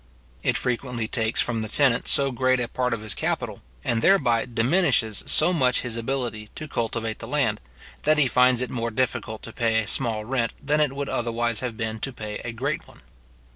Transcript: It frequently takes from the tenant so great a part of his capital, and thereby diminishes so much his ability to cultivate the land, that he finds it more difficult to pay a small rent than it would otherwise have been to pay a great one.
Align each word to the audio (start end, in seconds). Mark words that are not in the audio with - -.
It 0.41 0.57
frequently 0.57 1.07
takes 1.07 1.41
from 1.41 1.61
the 1.61 1.67
tenant 1.69 2.07
so 2.07 2.31
great 2.31 2.59
a 2.59 2.67
part 2.67 2.95
of 2.95 3.01
his 3.01 3.13
capital, 3.13 3.61
and 3.83 4.01
thereby 4.01 4.45
diminishes 4.47 5.23
so 5.27 5.53
much 5.53 5.81
his 5.81 5.95
ability 5.95 6.49
to 6.55 6.67
cultivate 6.67 7.19
the 7.19 7.27
land, 7.27 7.61
that 8.01 8.17
he 8.17 8.25
finds 8.27 8.61
it 8.61 8.71
more 8.71 8.89
difficult 8.89 9.43
to 9.43 9.53
pay 9.53 9.77
a 9.77 9.85
small 9.85 10.25
rent 10.25 10.53
than 10.59 10.81
it 10.81 10.93
would 10.93 11.07
otherwise 11.07 11.59
have 11.59 11.77
been 11.77 11.99
to 11.99 12.11
pay 12.11 12.39
a 12.43 12.51
great 12.51 12.87
one. 12.87 13.03